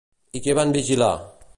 [0.39, 1.13] I què van vigilar?